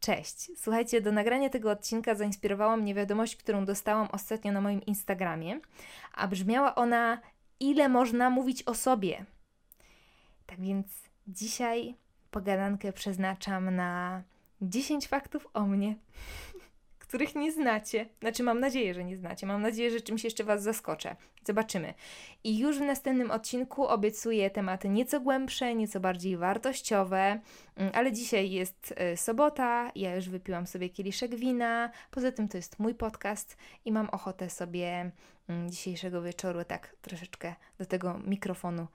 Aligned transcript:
Cześć. 0.00 0.50
Słuchajcie, 0.56 1.00
do 1.00 1.12
nagrania 1.12 1.50
tego 1.50 1.70
odcinka 1.70 2.14
zainspirowała 2.14 2.76
mnie 2.76 2.94
wiadomość, 2.94 3.36
którą 3.36 3.64
dostałam 3.64 4.08
ostatnio 4.12 4.52
na 4.52 4.60
moim 4.60 4.80
Instagramie, 4.86 5.60
a 6.14 6.28
brzmiała 6.28 6.74
ona: 6.74 7.20
Ile 7.60 7.88
można 7.88 8.30
mówić 8.30 8.62
o 8.62 8.74
sobie? 8.74 9.24
Tak 10.46 10.60
więc 10.60 10.86
dzisiaj 11.28 11.94
pogadankę 12.30 12.92
przeznaczam 12.92 13.76
na 13.76 14.22
10 14.62 15.08
faktów 15.08 15.46
o 15.54 15.66
mnie 15.66 15.96
których 17.10 17.34
nie 17.34 17.52
znacie. 17.52 18.06
Znaczy, 18.20 18.42
mam 18.42 18.60
nadzieję, 18.60 18.94
że 18.94 19.04
nie 19.04 19.16
znacie. 19.16 19.46
Mam 19.46 19.62
nadzieję, 19.62 19.90
że 19.90 20.00
czymś 20.00 20.24
jeszcze 20.24 20.44
Was 20.44 20.62
zaskoczę. 20.62 21.16
Zobaczymy. 21.44 21.94
I 22.44 22.58
już 22.58 22.78
w 22.78 22.80
następnym 22.80 23.30
odcinku 23.30 23.86
obiecuję 23.86 24.50
tematy 24.50 24.88
nieco 24.88 25.20
głębsze, 25.20 25.74
nieco 25.74 26.00
bardziej 26.00 26.36
wartościowe, 26.36 27.40
mm, 27.76 27.92
ale 27.94 28.12
dzisiaj 28.12 28.50
jest 28.50 28.94
e, 28.96 29.16
sobota, 29.16 29.92
ja 29.94 30.14
już 30.16 30.28
wypiłam 30.28 30.66
sobie 30.66 30.88
kieliszek 30.88 31.34
wina. 31.34 31.90
Poza 32.10 32.32
tym 32.32 32.48
to 32.48 32.56
jest 32.56 32.78
mój 32.78 32.94
podcast 32.94 33.56
i 33.84 33.92
mam 33.92 34.10
ochotę 34.10 34.50
sobie 34.50 35.10
mm, 35.48 35.70
dzisiejszego 35.70 36.22
wieczoru 36.22 36.64
tak 36.64 36.96
troszeczkę 37.02 37.54
do 37.78 37.86
tego 37.86 38.18
mikrofonu 38.18 38.86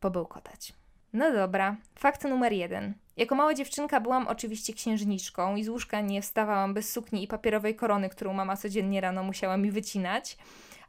pobełkotać. 0.00 0.72
No 1.12 1.32
dobra, 1.32 1.76
fakt 1.98 2.24
numer 2.24 2.52
jeden. 2.52 3.03
Jako 3.16 3.34
mała 3.34 3.54
dziewczynka 3.54 4.00
byłam 4.00 4.26
oczywiście 4.28 4.72
księżniczką 4.72 5.56
i 5.56 5.64
z 5.64 5.68
łóżka 5.68 6.00
nie 6.00 6.22
wstawałam 6.22 6.74
bez 6.74 6.92
sukni 6.92 7.24
i 7.24 7.28
papierowej 7.28 7.76
korony, 7.76 8.08
którą 8.08 8.32
mama 8.32 8.56
codziennie 8.56 9.00
rano 9.00 9.22
musiała 9.22 9.56
mi 9.56 9.70
wycinać, 9.70 10.36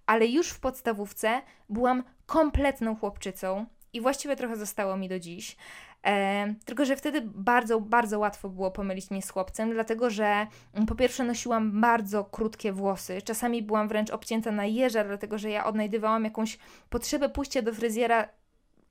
ale 0.05 0.27
już 0.27 0.49
w 0.49 0.59
podstawówce 0.59 1.41
byłam 1.69 2.03
kompletną 2.25 2.95
chłopczycą 2.95 3.65
i 3.93 4.01
właściwie 4.01 4.35
trochę 4.35 4.55
zostało 4.55 4.97
mi 4.97 5.09
do 5.09 5.19
dziś. 5.19 5.57
E, 6.05 6.53
tylko, 6.65 6.85
że 6.85 6.95
wtedy 6.95 7.21
bardzo, 7.21 7.81
bardzo 7.81 8.19
łatwo 8.19 8.49
było 8.49 8.71
pomylić 8.71 9.11
mnie 9.11 9.21
z 9.21 9.29
chłopcem, 9.29 9.73
dlatego 9.73 10.09
że 10.09 10.47
mm, 10.73 10.85
po 10.87 10.95
pierwsze 10.95 11.23
nosiłam 11.23 11.81
bardzo 11.81 12.23
krótkie 12.23 12.71
włosy, 12.71 13.21
czasami 13.21 13.63
byłam 13.63 13.87
wręcz 13.87 14.09
obcięta 14.09 14.51
na 14.51 14.65
jeża, 14.65 15.03
dlatego 15.03 15.37
że 15.37 15.49
ja 15.49 15.65
odnajdywałam 15.65 16.23
jakąś 16.23 16.57
potrzebę 16.89 17.29
pójścia 17.29 17.61
do 17.61 17.73
fryzjera 17.73 18.29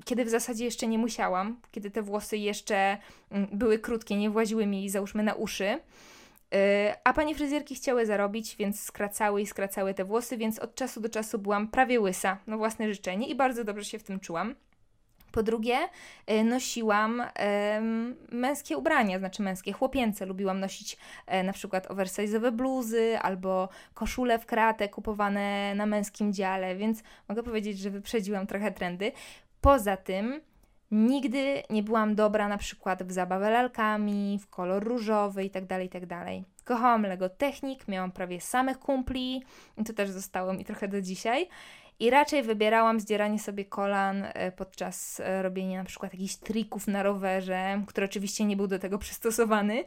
kiedy 0.04 0.24
w 0.24 0.28
zasadzie 0.28 0.64
jeszcze 0.64 0.86
nie 0.86 0.98
musiałam, 0.98 1.60
kiedy 1.70 1.90
te 1.90 2.02
włosy 2.02 2.36
jeszcze 2.36 2.98
mm, 3.30 3.48
były 3.52 3.78
krótkie, 3.78 4.16
nie 4.16 4.30
właziły 4.30 4.66
mi 4.66 4.90
załóżmy 4.90 5.22
na 5.22 5.34
uszy. 5.34 5.80
Y, 6.54 6.94
a 7.04 7.12
pani 7.12 7.34
fryzjerki 7.34 7.74
chciały 7.74 8.06
zarobić, 8.06 8.56
więc 8.56 8.80
skracały 8.80 9.42
i 9.42 9.46
skracały 9.46 9.94
te 9.94 10.04
włosy, 10.04 10.36
więc 10.36 10.58
od 10.58 10.74
czasu 10.74 11.00
do 11.00 11.08
czasu 11.08 11.38
byłam 11.38 11.68
prawie 11.68 12.00
łysa, 12.00 12.38
no 12.46 12.58
własne 12.58 12.94
życzenie 12.94 13.28
i 13.28 13.34
bardzo 13.34 13.64
dobrze 13.64 13.84
się 13.84 13.98
w 13.98 14.02
tym 14.02 14.20
czułam. 14.20 14.54
Po 15.32 15.42
drugie, 15.42 15.78
y, 16.30 16.44
nosiłam 16.44 17.22
męskie 18.32 18.76
ubrania, 18.76 19.18
znaczy 19.18 19.42
męskie, 19.42 19.72
chłopięce. 19.72 20.26
Lubiłam 20.26 20.60
nosić 20.60 20.96
e, 21.26 21.42
na 21.42 21.52
przykład 21.52 21.88
oversize'owe 21.88 22.52
bluzy 22.52 23.18
albo 23.22 23.68
koszule 23.94 24.38
w 24.38 24.46
kratę 24.46 24.88
kupowane 24.88 25.74
na 25.74 25.86
męskim 25.86 26.32
dziale, 26.32 26.76
więc 26.76 27.02
mogę 27.28 27.42
powiedzieć, 27.42 27.78
że 27.78 27.90
wyprzedziłam 27.90 28.46
trochę 28.46 28.72
trendy. 28.72 29.12
Poza 29.64 29.96
tym 29.96 30.40
nigdy 30.90 31.62
nie 31.70 31.82
byłam 31.82 32.14
dobra 32.14 32.48
na 32.48 32.58
przykład 32.58 33.02
w 33.02 33.12
zabawę 33.12 33.50
lalkami, 33.50 34.38
w 34.42 34.48
kolor 34.48 34.84
różowy 34.84 35.42
itd., 35.42 35.66
tak 35.66 35.82
itd. 35.82 36.06
Tak 36.06 36.64
Kochałam 36.64 37.02
Lego 37.02 37.28
Technik, 37.28 37.88
miałam 37.88 38.12
prawie 38.12 38.40
samych 38.40 38.78
kumpli 38.78 39.42
to 39.86 39.92
też 39.92 40.10
zostało 40.10 40.52
mi 40.52 40.64
trochę 40.64 40.88
do 40.88 41.00
dzisiaj. 41.00 41.48
I 41.98 42.10
raczej 42.10 42.42
wybierałam 42.42 43.00
zdzieranie 43.00 43.38
sobie 43.38 43.64
kolan 43.64 44.24
e, 44.24 44.52
podczas 44.52 45.20
e, 45.20 45.42
robienia 45.42 45.78
na 45.78 45.84
przykład 45.84 46.12
jakichś 46.12 46.36
trików 46.36 46.86
na 46.86 47.02
rowerze, 47.02 47.82
który 47.86 48.04
oczywiście 48.04 48.44
nie 48.44 48.56
był 48.56 48.66
do 48.66 48.78
tego 48.78 48.98
przystosowany, 48.98 49.84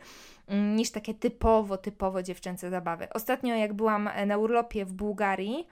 mm, 0.48 0.76
niż 0.76 0.92
takie 0.92 1.14
typowo, 1.14 1.78
typowo 1.78 2.24
dziewczęce 2.24 2.70
zabawy. 2.70 3.08
Ostatnio 3.14 3.56
jak 3.56 3.74
byłam 3.74 4.08
e, 4.08 4.26
na 4.26 4.38
urlopie 4.38 4.86
w 4.86 4.94
Bułgarii, 4.94 5.68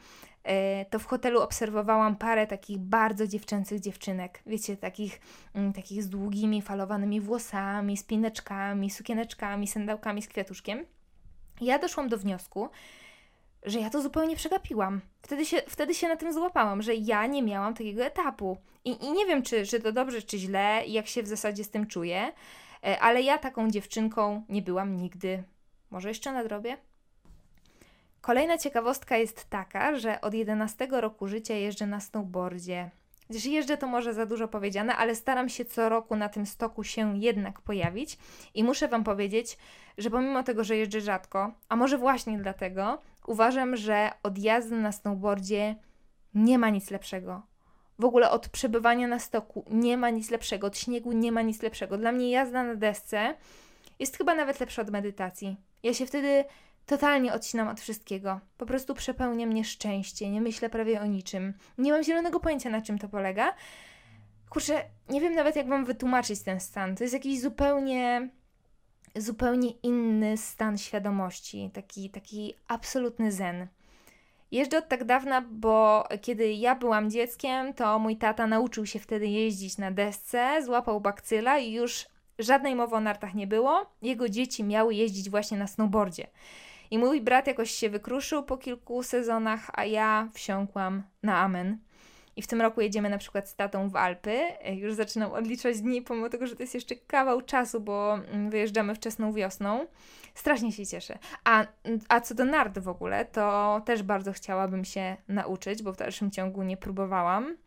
to 0.89 0.99
w 0.99 1.05
hotelu 1.05 1.41
obserwowałam 1.41 2.15
parę 2.15 2.47
takich 2.47 2.77
bardzo 2.77 3.27
dziewczęcych 3.27 3.79
dziewczynek. 3.79 4.41
Wiecie, 4.45 4.77
takich, 4.77 5.21
mm, 5.53 5.73
takich 5.73 6.03
z 6.03 6.09
długimi, 6.09 6.61
falowanymi 6.61 7.21
włosami, 7.21 7.97
spineczkami, 7.97 8.89
sukieneczkami, 8.89 9.67
sandałkami 9.67 10.21
z 10.21 10.27
kwiatuszkiem. 10.27 10.85
Ja 11.61 11.79
doszłam 11.79 12.09
do 12.09 12.17
wniosku, 12.17 12.69
że 13.63 13.79
ja 13.79 13.89
to 13.89 14.01
zupełnie 14.01 14.35
przegapiłam. 14.35 15.01
Wtedy 15.21 15.45
się, 15.45 15.61
wtedy 15.67 15.93
się 15.93 16.07
na 16.07 16.15
tym 16.15 16.33
złapałam, 16.33 16.81
że 16.81 16.95
ja 16.95 17.25
nie 17.25 17.43
miałam 17.43 17.73
takiego 17.73 18.05
etapu. 18.05 18.57
I, 18.85 19.05
i 19.05 19.11
nie 19.11 19.25
wiem, 19.25 19.43
czy, 19.43 19.65
czy 19.65 19.79
to 19.79 19.91
dobrze, 19.91 20.21
czy 20.21 20.37
źle, 20.37 20.83
jak 20.87 21.07
się 21.07 21.23
w 21.23 21.27
zasadzie 21.27 21.63
z 21.63 21.69
tym 21.69 21.87
czuję, 21.87 22.31
e, 22.83 22.99
ale 22.99 23.21
ja 23.21 23.37
taką 23.37 23.69
dziewczynką 23.69 24.43
nie 24.49 24.61
byłam 24.61 24.97
nigdy. 24.97 25.43
Może 25.91 26.09
jeszcze 26.09 26.33
nadrobię? 26.33 26.77
Kolejna 28.25 28.57
ciekawostka 28.57 29.17
jest 29.17 29.49
taka, 29.49 29.95
że 29.95 30.21
od 30.21 30.33
11 30.33 30.87
roku 30.91 31.27
życia 31.27 31.53
jeżdżę 31.53 31.87
na 31.87 31.99
snowboardzie. 31.99 32.89
Gdyż 33.29 33.45
jeżdżę 33.45 33.77
to 33.77 33.87
może 33.87 34.13
za 34.13 34.25
dużo 34.25 34.47
powiedziane, 34.47 34.95
ale 34.95 35.15
staram 35.15 35.49
się 35.49 35.65
co 35.65 35.89
roku 35.89 36.15
na 36.15 36.29
tym 36.29 36.45
stoku 36.45 36.83
się 36.83 37.17
jednak 37.17 37.61
pojawić 37.61 38.17
i 38.53 38.63
muszę 38.63 38.87
Wam 38.87 39.03
powiedzieć, 39.03 39.57
że 39.97 40.09
pomimo 40.09 40.43
tego, 40.43 40.63
że 40.63 40.77
jeżdżę 40.77 41.01
rzadko, 41.01 41.51
a 41.69 41.75
może 41.75 41.97
właśnie 41.97 42.37
dlatego, 42.37 43.01
uważam, 43.27 43.75
że 43.75 44.11
od 44.23 44.37
jazdy 44.37 44.75
na 44.75 44.91
snowboardzie 44.91 45.75
nie 46.33 46.59
ma 46.59 46.69
nic 46.69 46.91
lepszego. 46.91 47.41
W 47.99 48.05
ogóle 48.05 48.31
od 48.31 48.49
przebywania 48.49 49.07
na 49.07 49.19
stoku 49.19 49.65
nie 49.69 49.97
ma 49.97 50.09
nic 50.09 50.31
lepszego, 50.31 50.67
od 50.67 50.77
śniegu 50.77 51.11
nie 51.11 51.31
ma 51.31 51.41
nic 51.41 51.61
lepszego. 51.61 51.97
Dla 51.97 52.11
mnie 52.11 52.31
jazda 52.31 52.63
na 52.63 52.75
desce 52.75 53.35
jest 53.99 54.17
chyba 54.17 54.35
nawet 54.35 54.59
lepsza 54.59 54.81
od 54.81 54.89
medytacji. 54.89 55.57
Ja 55.83 55.93
się 55.93 56.05
wtedy 56.05 56.45
Totalnie 56.85 57.33
odcinam 57.33 57.67
od 57.67 57.81
wszystkiego. 57.81 58.39
Po 58.57 58.65
prostu 58.65 58.95
przepełnia 58.95 59.45
mnie 59.45 59.63
szczęście, 59.63 60.29
nie 60.29 60.41
myślę 60.41 60.69
prawie 60.69 61.01
o 61.01 61.05
niczym. 61.05 61.53
Nie 61.77 61.91
mam 61.91 62.03
zielonego 62.03 62.39
pojęcia, 62.39 62.69
na 62.69 62.81
czym 62.81 62.99
to 62.99 63.09
polega. 63.09 63.53
Kurczę, 64.49 64.83
nie 65.09 65.21
wiem 65.21 65.35
nawet, 65.35 65.55
jak 65.55 65.67
wam 65.67 65.85
wytłumaczyć 65.85 66.41
ten 66.41 66.59
stan. 66.59 66.95
To 66.95 67.03
jest 67.03 67.13
jakiś 67.13 67.41
zupełnie, 67.41 68.29
zupełnie 69.15 69.69
inny 69.71 70.37
stan 70.37 70.77
świadomości, 70.77 71.69
taki, 71.73 72.09
taki 72.09 72.53
absolutny 72.67 73.31
zen. 73.31 73.67
Jeżdżę 74.51 74.77
od 74.77 74.87
tak 74.87 75.03
dawna, 75.03 75.41
bo 75.41 76.07
kiedy 76.21 76.53
ja 76.53 76.75
byłam 76.75 77.11
dzieckiem, 77.11 77.73
to 77.73 77.99
mój 77.99 78.17
tata 78.17 78.47
nauczył 78.47 78.85
się 78.85 78.99
wtedy 78.99 79.27
jeździć 79.27 79.77
na 79.77 79.91
desce, 79.91 80.63
złapał 80.65 81.01
bakcyla 81.01 81.57
i 81.57 81.73
już 81.73 82.05
żadnej 82.39 82.75
mowy 82.75 82.95
o 82.95 82.99
nartach 82.99 83.33
nie 83.33 83.47
było. 83.47 83.85
Jego 84.01 84.29
dzieci 84.29 84.63
miały 84.63 84.95
jeździć 84.95 85.29
właśnie 85.29 85.57
na 85.57 85.67
snowboardzie. 85.67 86.27
I 86.91 86.97
mój 86.97 87.21
brat 87.21 87.47
jakoś 87.47 87.71
się 87.71 87.89
wykruszył 87.89 88.43
po 88.43 88.57
kilku 88.57 89.03
sezonach, 89.03 89.71
a 89.73 89.85
ja 89.85 90.29
wsiąkłam 90.33 91.03
na 91.23 91.37
amen. 91.37 91.77
I 92.35 92.41
w 92.41 92.47
tym 92.47 92.61
roku 92.61 92.81
jedziemy 92.81 93.09
na 93.09 93.17
przykład 93.17 93.49
z 93.49 93.55
tatą 93.55 93.89
w 93.89 93.95
Alpy. 93.95 94.39
Już 94.73 94.93
zaczynam 94.93 95.31
odliczać 95.31 95.81
dni, 95.81 96.01
pomimo 96.01 96.29
tego, 96.29 96.47
że 96.47 96.55
to 96.55 96.63
jest 96.63 96.73
jeszcze 96.73 96.95
kawał 96.95 97.41
czasu, 97.41 97.81
bo 97.81 98.13
mm, 98.13 98.49
wyjeżdżamy 98.49 98.95
wczesną 98.95 99.33
wiosną. 99.33 99.87
Strasznie 100.33 100.71
się 100.71 100.85
cieszę. 100.85 101.19
A, 101.43 101.65
a 102.09 102.21
co 102.21 102.35
do 102.35 102.45
nart 102.45 102.79
w 102.79 102.87
ogóle, 102.87 103.25
to 103.25 103.81
też 103.85 104.03
bardzo 104.03 104.33
chciałabym 104.33 104.85
się 104.85 105.17
nauczyć, 105.27 105.83
bo 105.83 105.93
w 105.93 105.97
dalszym 105.97 106.31
ciągu 106.31 106.63
nie 106.63 106.77
próbowałam. 106.77 107.57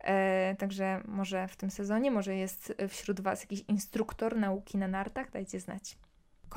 E, 0.00 0.54
także 0.58 1.00
może 1.04 1.48
w 1.48 1.56
tym 1.56 1.70
sezonie, 1.70 2.10
może 2.10 2.36
jest 2.36 2.74
wśród 2.88 3.20
Was 3.20 3.40
jakiś 3.40 3.64
instruktor 3.68 4.36
nauki 4.36 4.78
na 4.78 4.88
nartach, 4.88 5.30
dajcie 5.30 5.60
znać. 5.60 5.96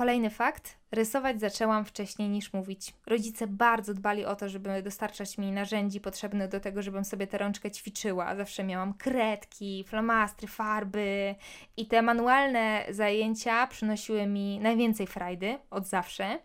Kolejny 0.00 0.30
fakt. 0.30 0.78
Rysować 0.92 1.40
zaczęłam 1.40 1.84
wcześniej 1.84 2.28
niż 2.28 2.52
mówić. 2.52 2.94
Rodzice 3.06 3.46
bardzo 3.46 3.94
dbali 3.94 4.24
o 4.24 4.36
to, 4.36 4.48
żeby 4.48 4.82
dostarczać 4.82 5.38
mi 5.38 5.52
narzędzi 5.52 6.00
potrzebnych 6.00 6.48
do 6.48 6.60
tego, 6.60 6.82
żebym 6.82 7.04
sobie 7.04 7.26
tę 7.26 7.38
rączkę 7.38 7.70
ćwiczyła. 7.70 8.36
Zawsze 8.36 8.64
miałam 8.64 8.94
kredki, 8.94 9.84
flamastry, 9.88 10.48
farby 10.48 11.34
i 11.76 11.86
te 11.86 12.02
manualne 12.02 12.84
zajęcia 12.90 13.66
przynosiły 13.66 14.26
mi 14.26 14.60
najwięcej 14.60 15.06
frajdy 15.06 15.58
od 15.70 15.86
zawsze. 15.86 16.38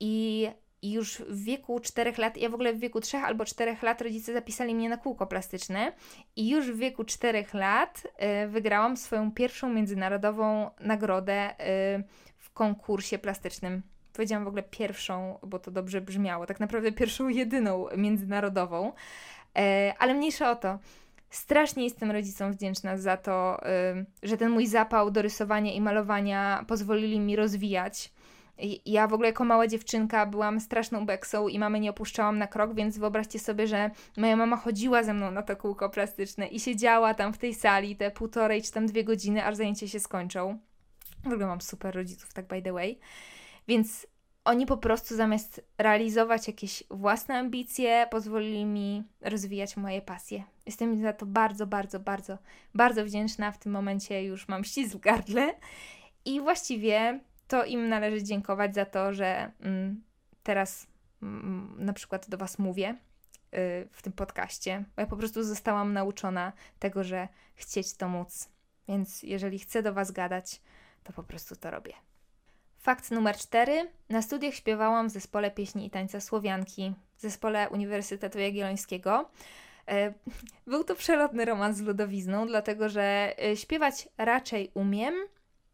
I 0.00 0.48
już 0.82 1.18
w 1.28 1.44
wieku 1.44 1.80
4 1.80 2.12
lat, 2.18 2.36
ja 2.36 2.48
w 2.48 2.54
ogóle 2.54 2.72
w 2.72 2.78
wieku 2.78 3.00
3 3.00 3.16
albo 3.16 3.44
4 3.44 3.76
lat 3.82 4.02
rodzice 4.02 4.32
zapisali 4.32 4.74
mnie 4.74 4.88
na 4.88 4.96
kółko 4.96 5.26
plastyczne 5.26 5.92
i 6.36 6.48
już 6.48 6.70
w 6.70 6.76
wieku 6.76 7.04
4 7.04 7.44
lat 7.54 8.02
y, 8.44 8.48
wygrałam 8.48 8.96
swoją 8.96 9.32
pierwszą 9.32 9.68
międzynarodową 9.68 10.70
nagrodę 10.80 11.50
y, 11.98 12.31
konkursie 12.54 13.18
plastycznym. 13.18 13.82
Powiedziałam 14.12 14.44
w 14.44 14.48
ogóle 14.48 14.62
pierwszą, 14.62 15.38
bo 15.42 15.58
to 15.58 15.70
dobrze 15.70 16.00
brzmiało, 16.00 16.46
tak 16.46 16.60
naprawdę 16.60 16.92
pierwszą, 16.92 17.28
jedyną 17.28 17.86
międzynarodową, 17.96 18.92
e, 19.58 19.94
ale 19.98 20.14
mniejsza 20.14 20.50
o 20.50 20.56
to. 20.56 20.78
Strasznie 21.30 21.84
jestem 21.84 22.10
rodzicom 22.10 22.52
wdzięczna 22.52 22.96
za 22.96 23.16
to, 23.16 23.66
e, 23.66 24.04
że 24.22 24.36
ten 24.36 24.50
mój 24.50 24.66
zapał 24.66 25.10
do 25.10 25.22
rysowania 25.22 25.72
i 25.72 25.80
malowania 25.80 26.64
pozwolili 26.68 27.20
mi 27.20 27.36
rozwijać. 27.36 28.12
Ja 28.86 29.06
w 29.06 29.12
ogóle 29.12 29.28
jako 29.28 29.44
mała 29.44 29.66
dziewczynka 29.66 30.26
byłam 30.26 30.60
straszną 30.60 31.06
beksą 31.06 31.48
i 31.48 31.58
mamy 31.58 31.80
nie 31.80 31.90
opuszczałam 31.90 32.38
na 32.38 32.46
krok, 32.46 32.74
więc 32.74 32.98
wyobraźcie 32.98 33.38
sobie, 33.38 33.66
że 33.66 33.90
moja 34.16 34.36
mama 34.36 34.56
chodziła 34.56 35.02
ze 35.02 35.14
mną 35.14 35.30
na 35.30 35.42
to 35.42 35.56
kółko 35.56 35.90
plastyczne 35.90 36.46
i 36.46 36.60
siedziała 36.60 37.14
tam 37.14 37.32
w 37.32 37.38
tej 37.38 37.54
sali 37.54 37.96
te 37.96 38.10
półtorej 38.10 38.62
czy 38.62 38.72
tam 38.72 38.86
dwie 38.86 39.04
godziny, 39.04 39.44
aż 39.44 39.56
zajęcia 39.56 39.88
się 39.88 40.00
skończą. 40.00 40.58
W 41.24 41.26
ogóle 41.26 41.46
mam 41.46 41.60
super 41.60 41.94
rodziców, 41.94 42.32
tak 42.32 42.46
by 42.46 42.62
the 42.62 42.72
way. 42.72 42.98
Więc 43.68 44.06
oni 44.44 44.66
po 44.66 44.76
prostu 44.76 45.16
zamiast 45.16 45.64
realizować 45.78 46.46
jakieś 46.46 46.84
własne 46.90 47.38
ambicje, 47.38 48.06
pozwolili 48.10 48.64
mi 48.64 49.04
rozwijać 49.20 49.76
moje 49.76 50.02
pasje. 50.02 50.44
Jestem 50.66 50.92
im 50.92 51.02
za 51.02 51.12
to 51.12 51.26
bardzo, 51.26 51.66
bardzo, 51.66 52.00
bardzo, 52.00 52.38
bardzo 52.74 53.04
wdzięczna. 53.04 53.52
W 53.52 53.58
tym 53.58 53.72
momencie 53.72 54.24
już 54.24 54.48
mam 54.48 54.64
ścisk 54.64 54.96
w 54.96 55.00
gardle 55.00 55.54
i 56.24 56.40
właściwie 56.40 57.20
to 57.48 57.64
im 57.64 57.88
należy 57.88 58.22
dziękować 58.22 58.74
za 58.74 58.84
to, 58.84 59.12
że 59.12 59.52
mm, 59.60 60.02
teraz 60.42 60.86
mm, 61.22 61.74
na 61.78 61.92
przykład 61.92 62.28
do 62.28 62.36
Was 62.36 62.58
mówię 62.58 62.90
y, 62.90 63.88
w 63.92 64.02
tym 64.02 64.12
podcaście, 64.12 64.84
bo 64.96 65.02
ja 65.02 65.06
po 65.06 65.16
prostu 65.16 65.44
zostałam 65.44 65.92
nauczona 65.92 66.52
tego, 66.78 67.04
że 67.04 67.28
chcieć 67.54 67.96
to 67.96 68.08
móc. 68.08 68.48
Więc 68.88 69.22
jeżeli 69.22 69.58
chcę 69.58 69.82
do 69.82 69.92
Was 69.92 70.10
gadać, 70.10 70.60
to 71.04 71.12
po 71.12 71.22
prostu 71.22 71.56
to 71.56 71.70
robię. 71.70 71.92
Fakt 72.78 73.10
numer 73.10 73.36
cztery. 73.36 73.90
Na 74.08 74.22
studiach 74.22 74.54
śpiewałam 74.54 75.08
w 75.08 75.12
zespole 75.12 75.50
pieśni 75.50 75.86
i 75.86 75.90
tańca 75.90 76.20
Słowianki, 76.20 76.94
w 77.16 77.20
zespole 77.20 77.68
Uniwersytetu 77.70 78.38
Jagiellońskiego. 78.38 79.30
E, 79.88 80.14
był 80.66 80.84
to 80.84 80.94
przelotny 80.94 81.44
romans 81.44 81.76
z 81.76 81.80
ludowizną, 81.80 82.46
dlatego 82.46 82.88
że 82.88 83.34
e, 83.44 83.56
śpiewać 83.56 84.08
raczej 84.18 84.70
umiem, 84.74 85.14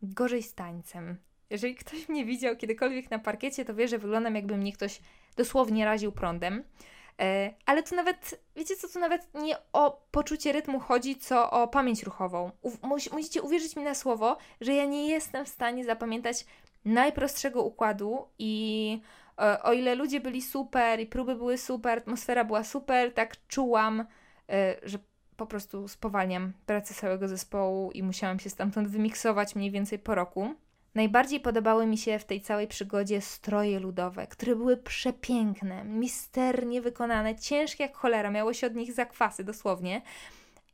gorzej 0.02 0.42
z 0.42 0.54
tańcem. 0.54 1.16
Jeżeli 1.50 1.74
ktoś 1.74 2.08
mnie 2.08 2.24
widział 2.24 2.56
kiedykolwiek 2.56 3.10
na 3.10 3.18
parkiecie, 3.18 3.64
to 3.64 3.74
wie, 3.74 3.88
że 3.88 3.98
wyglądam 3.98 4.34
jakby 4.34 4.56
mnie 4.56 4.72
ktoś 4.72 5.00
dosłownie 5.36 5.84
raził 5.84 6.12
prądem. 6.12 6.64
E, 7.20 7.54
ale 7.66 7.82
tu 7.82 7.94
nawet, 7.94 8.40
wiecie 8.56 8.76
co, 8.76 8.88
tu 8.88 8.98
nawet 8.98 9.34
nie 9.34 9.56
o 9.72 10.06
poczucie 10.10 10.52
rytmu 10.52 10.80
chodzi, 10.80 11.16
co 11.16 11.50
o 11.50 11.68
pamięć 11.68 12.02
ruchową. 12.02 12.50
musicie 13.12 13.42
uwierzyć 13.42 13.76
mi 13.76 13.84
na 13.84 13.94
słowo, 13.94 14.36
że 14.60 14.74
ja 14.74 14.84
nie 14.84 15.08
jestem 15.08 15.44
w 15.44 15.48
stanie 15.48 15.84
zapamiętać 15.84 16.46
najprostszego 16.84 17.62
układu 17.62 18.28
i 18.38 19.00
e, 19.38 19.62
o 19.62 19.72
ile 19.72 19.94
ludzie 19.94 20.20
byli 20.20 20.42
super 20.42 21.00
i 21.00 21.06
próby 21.06 21.34
były 21.34 21.58
super, 21.58 21.98
atmosfera 21.98 22.44
była 22.44 22.64
super, 22.64 23.14
tak 23.14 23.46
czułam, 23.48 24.04
e, 24.50 24.76
że 24.82 24.98
po 25.36 25.46
prostu 25.46 25.88
spowalniam 25.88 26.52
pracę 26.66 26.94
całego 26.94 27.28
zespołu 27.28 27.90
i 27.90 28.02
musiałam 28.02 28.38
się 28.38 28.50
stamtąd 28.50 28.88
wymiksować 28.88 29.54
mniej 29.54 29.70
więcej 29.70 29.98
po 29.98 30.14
roku. 30.14 30.54
Najbardziej 30.98 31.40
podobały 31.40 31.86
mi 31.86 31.98
się 31.98 32.18
w 32.18 32.24
tej 32.24 32.40
całej 32.40 32.68
przygodzie 32.68 33.20
stroje 33.20 33.80
ludowe, 33.80 34.26
które 34.26 34.56
były 34.56 34.76
przepiękne, 34.76 35.84
misternie 35.84 36.82
wykonane, 36.82 37.36
ciężkie 37.36 37.82
jak 37.82 37.96
cholera, 37.96 38.30
miało 38.30 38.52
się 38.52 38.66
od 38.66 38.74
nich 38.74 38.92
zakwasy 38.92 39.44
dosłownie, 39.44 40.02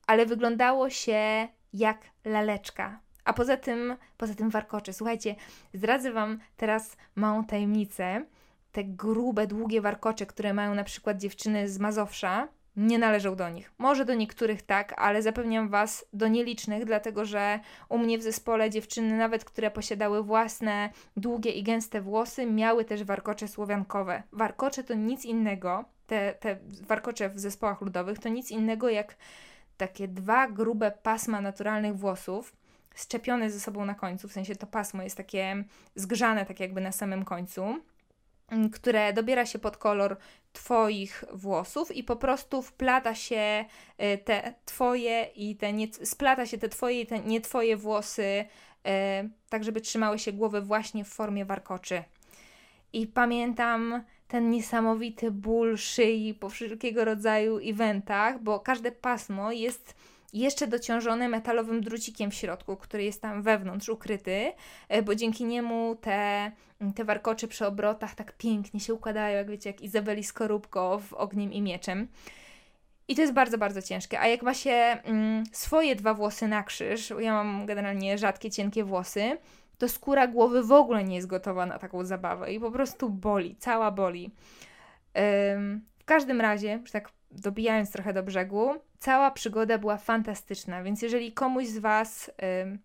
ale 0.06 0.26
wyglądało 0.26 0.90
się 0.90 1.48
jak 1.72 1.98
laleczka. 2.24 3.00
A 3.24 3.32
poza 3.32 3.56
tym, 3.56 3.96
poza 4.16 4.34
tym 4.34 4.50
warkocze. 4.50 4.92
Słuchajcie, 4.92 5.34
zdradzę 5.74 6.12
Wam 6.12 6.38
teraz 6.56 6.96
małą 7.14 7.44
tajemnicę. 7.44 8.24
Te 8.72 8.84
grube, 8.84 9.46
długie 9.46 9.80
warkocze, 9.80 10.26
które 10.26 10.54
mają 10.54 10.74
na 10.74 10.84
przykład 10.84 11.18
dziewczyny 11.18 11.68
z 11.68 11.78
Mazowsza, 11.78 12.48
nie 12.76 12.98
należą 12.98 13.36
do 13.36 13.48
nich. 13.48 13.72
Może 13.78 14.04
do 14.04 14.14
niektórych 14.14 14.62
tak, 14.62 14.94
ale 14.96 15.22
zapewniam 15.22 15.68
Was 15.68 16.04
do 16.12 16.28
nielicznych, 16.28 16.84
dlatego 16.84 17.24
że 17.24 17.60
u 17.88 17.98
mnie 17.98 18.18
w 18.18 18.22
zespole 18.22 18.70
dziewczyny, 18.70 19.16
nawet 19.16 19.44
które 19.44 19.70
posiadały 19.70 20.22
własne 20.22 20.90
długie 21.16 21.50
i 21.50 21.62
gęste 21.62 22.00
włosy, 22.00 22.46
miały 22.46 22.84
też 22.84 23.04
warkocze 23.04 23.48
słowiankowe. 23.48 24.22
Warkocze 24.32 24.84
to 24.84 24.94
nic 24.94 25.24
innego, 25.24 25.84
te, 26.06 26.32
te 26.32 26.56
warkocze 26.82 27.28
w 27.28 27.40
zespołach 27.40 27.80
ludowych 27.80 28.18
to 28.18 28.28
nic 28.28 28.50
innego 28.50 28.88
jak 28.88 29.16
takie 29.76 30.08
dwa 30.08 30.48
grube 30.48 30.90
pasma 30.90 31.40
naturalnych 31.40 31.96
włosów, 31.96 32.56
szczepione 32.94 33.50
ze 33.50 33.60
sobą 33.60 33.84
na 33.84 33.94
końcu, 33.94 34.28
w 34.28 34.32
sensie 34.32 34.56
to 34.56 34.66
pasmo 34.66 35.02
jest 35.02 35.16
takie 35.16 35.64
zgrzane 35.94 36.46
tak 36.46 36.60
jakby 36.60 36.80
na 36.80 36.92
samym 36.92 37.24
końcu 37.24 37.80
które 38.72 39.12
dobiera 39.12 39.46
się 39.46 39.58
pod 39.58 39.76
kolor 39.76 40.16
Twoich 40.54 41.24
włosów 41.32 41.96
i 41.96 42.04
po 42.04 42.16
prostu 42.16 42.62
wplata 42.62 43.14
się 43.14 43.64
y, 44.02 44.18
te 44.18 44.54
Twoje 44.64 45.28
i 45.36 45.56
te 45.56 45.72
nie, 45.72 45.88
splata 45.92 46.46
się 46.46 46.58
te 46.58 46.68
Twoje 46.68 47.00
i 47.00 47.06
te 47.06 47.20
nie 47.20 47.40
Twoje 47.40 47.76
włosy, 47.76 48.44
e, 48.86 49.28
tak 49.48 49.64
żeby 49.64 49.80
trzymały 49.80 50.18
się 50.18 50.32
głowy 50.32 50.60
właśnie 50.60 51.04
w 51.04 51.08
formie 51.08 51.44
warkoczy. 51.44 52.02
I 52.92 53.06
pamiętam 53.06 54.02
ten 54.28 54.50
niesamowity 54.50 55.30
ból 55.30 55.76
szyi 55.76 56.34
po 56.34 56.48
wszelkiego 56.48 57.04
rodzaju 57.04 57.58
eventach, 57.58 58.42
bo 58.42 58.60
każde 58.60 58.92
pasmo 58.92 59.52
jest 59.52 59.94
jeszcze 60.34 60.66
dociążony 60.66 61.28
metalowym 61.28 61.80
drucikiem 61.80 62.30
w 62.30 62.34
środku, 62.34 62.76
który 62.76 63.04
jest 63.04 63.22
tam 63.22 63.42
wewnątrz 63.42 63.88
ukryty, 63.88 64.52
e, 64.88 65.02
bo 65.02 65.14
dzięki 65.14 65.44
niemu 65.44 65.96
te, 66.00 66.52
te 66.94 67.04
warkocze 67.04 67.48
przy 67.48 67.66
obrotach 67.66 68.14
tak 68.14 68.36
pięknie 68.36 68.80
się 68.80 68.94
układają, 68.94 69.36
jak 69.36 69.50
wiecie, 69.50 69.70
jak 69.70 69.80
Izabeli 69.80 70.24
Skorupko 70.24 70.98
w 70.98 71.12
Ogniem 71.12 71.52
i 71.52 71.62
Mieczem. 71.62 72.08
I 73.08 73.14
to 73.14 73.22
jest 73.22 73.34
bardzo, 73.34 73.58
bardzo 73.58 73.82
ciężkie. 73.82 74.20
A 74.20 74.26
jak 74.26 74.42
ma 74.42 74.54
się 74.54 74.70
mm, 74.70 75.44
swoje 75.52 75.96
dwa 75.96 76.14
włosy 76.14 76.48
na 76.48 76.62
krzyż, 76.62 77.12
ja 77.18 77.32
mam 77.32 77.66
generalnie 77.66 78.18
rzadkie, 78.18 78.50
cienkie 78.50 78.84
włosy, 78.84 79.38
to 79.78 79.88
skóra 79.88 80.26
głowy 80.26 80.62
w 80.62 80.72
ogóle 80.72 81.04
nie 81.04 81.16
jest 81.16 81.26
gotowa 81.26 81.66
na 81.66 81.78
taką 81.78 82.04
zabawę 82.04 82.52
i 82.52 82.60
po 82.60 82.70
prostu 82.70 83.10
boli, 83.10 83.56
cała 83.56 83.90
boli. 83.90 84.30
Ym, 85.54 85.84
w 85.98 86.04
każdym 86.04 86.40
razie, 86.40 86.80
że 86.84 86.92
tak 86.92 87.10
dobijając 87.34 87.90
trochę 87.92 88.12
do 88.12 88.22
brzegu, 88.22 88.74
cała 88.98 89.30
przygoda 89.30 89.78
była 89.78 89.96
fantastyczna, 89.96 90.82
więc 90.82 91.02
jeżeli 91.02 91.32
komuś 91.32 91.66
z 91.66 91.78
Was 91.78 92.30